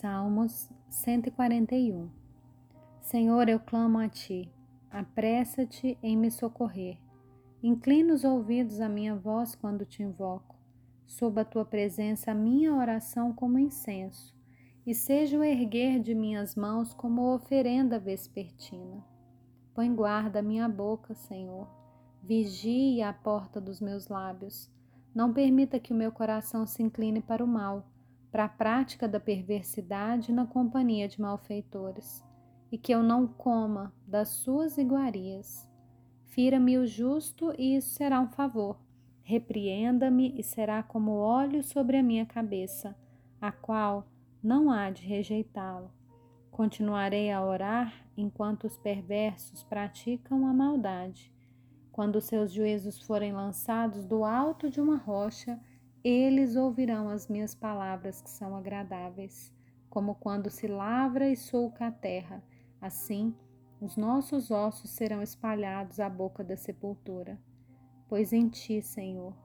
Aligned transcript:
Salmos 0.00 0.70
141 0.88 2.08
Senhor, 3.02 3.50
eu 3.50 3.60
clamo 3.60 3.98
a 3.98 4.08
ti, 4.08 4.50
apressa-te 4.90 5.98
em 6.02 6.16
me 6.16 6.30
socorrer. 6.30 6.96
Inclina 7.62 8.14
os 8.14 8.24
ouvidos 8.24 8.80
à 8.80 8.88
minha 8.88 9.14
voz 9.14 9.54
quando 9.54 9.84
te 9.84 10.02
invoco. 10.02 10.56
Sob 11.04 11.38
a 11.38 11.44
tua 11.44 11.66
presença, 11.66 12.30
a 12.30 12.34
minha 12.34 12.74
oração 12.74 13.30
como 13.34 13.58
incenso, 13.58 14.34
e 14.86 14.94
seja 14.94 15.38
o 15.38 15.44
erguer 15.44 16.00
de 16.00 16.14
minhas 16.14 16.56
mãos 16.56 16.94
como 16.94 17.34
oferenda 17.34 17.98
vespertina. 17.98 19.04
Põe 19.74 19.94
guarda 19.94 20.38
a 20.38 20.42
minha 20.42 20.66
boca, 20.66 21.14
Senhor. 21.14 21.68
Vigie 22.22 23.02
a 23.02 23.12
porta 23.12 23.60
dos 23.60 23.82
meus 23.82 24.08
lábios. 24.08 24.72
Não 25.14 25.30
permita 25.30 25.78
que 25.78 25.92
o 25.92 25.96
meu 25.96 26.10
coração 26.10 26.66
se 26.66 26.82
incline 26.82 27.20
para 27.20 27.44
o 27.44 27.46
mal 27.46 27.84
para 28.30 28.44
a 28.44 28.48
prática 28.48 29.08
da 29.08 29.18
perversidade 29.18 30.32
na 30.32 30.46
companhia 30.46 31.08
de 31.08 31.20
malfeitores, 31.20 32.24
e 32.70 32.78
que 32.78 32.92
eu 32.92 33.02
não 33.02 33.26
coma 33.26 33.92
das 34.06 34.28
suas 34.28 34.78
iguarias. 34.78 35.68
Fira-me 36.26 36.78
o 36.78 36.86
justo, 36.86 37.52
e 37.58 37.76
isso 37.76 37.90
será 37.90 38.20
um 38.20 38.28
favor. 38.28 38.78
Repreenda-me, 39.22 40.32
e 40.38 40.42
será 40.42 40.82
como 40.82 41.12
óleo 41.12 41.62
sobre 41.62 41.96
a 41.96 42.02
minha 42.02 42.24
cabeça, 42.24 42.96
a 43.40 43.50
qual 43.50 44.06
não 44.42 44.70
há 44.70 44.90
de 44.90 45.02
rejeitá-lo. 45.02 45.90
Continuarei 46.50 47.30
a 47.30 47.44
orar 47.44 48.06
enquanto 48.16 48.64
os 48.64 48.76
perversos 48.76 49.62
praticam 49.62 50.46
a 50.46 50.52
maldade. 50.52 51.32
Quando 51.90 52.20
seus 52.20 52.52
juízos 52.52 53.00
forem 53.00 53.32
lançados 53.32 54.04
do 54.04 54.24
alto 54.24 54.70
de 54.70 54.80
uma 54.80 54.96
rocha, 54.96 55.58
eles 56.02 56.56
ouvirão 56.56 57.10
as 57.10 57.28
minhas 57.28 57.54
palavras 57.54 58.22
que 58.22 58.30
são 58.30 58.56
agradáveis, 58.56 59.52
como 59.90 60.14
quando 60.14 60.48
se 60.48 60.66
lavra 60.66 61.28
e 61.28 61.36
sulca 61.36 61.88
a 61.88 61.92
terra. 61.92 62.42
Assim, 62.80 63.34
os 63.80 63.96
nossos 63.98 64.50
ossos 64.50 64.90
serão 64.90 65.22
espalhados 65.22 66.00
à 66.00 66.08
boca 66.08 66.42
da 66.42 66.56
sepultura. 66.56 67.38
Pois 68.08 68.32
em 68.32 68.48
ti, 68.48 68.80
Senhor, 68.80 69.36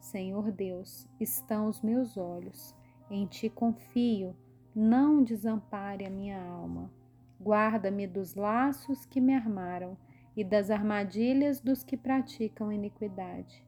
Senhor 0.00 0.50
Deus, 0.50 1.06
estão 1.20 1.68
os 1.68 1.82
meus 1.82 2.16
olhos. 2.16 2.74
Em 3.10 3.26
ti 3.26 3.50
confio, 3.50 4.34
não 4.74 5.22
desampare 5.22 6.06
a 6.06 6.10
minha 6.10 6.42
alma. 6.42 6.90
Guarda-me 7.38 8.06
dos 8.06 8.34
laços 8.34 9.04
que 9.04 9.20
me 9.20 9.34
armaram 9.34 9.96
e 10.34 10.42
das 10.42 10.70
armadilhas 10.70 11.60
dos 11.60 11.84
que 11.84 11.98
praticam 11.98 12.72
iniquidade 12.72 13.62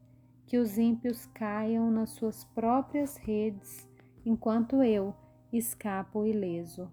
que 0.46 0.58
os 0.58 0.78
ímpios 0.78 1.26
caiam 1.26 1.90
nas 1.90 2.10
suas 2.10 2.44
próprias 2.44 3.16
redes, 3.16 3.88
enquanto 4.24 4.82
eu 4.82 5.14
escapo 5.52 6.26
ileso. 6.26 6.90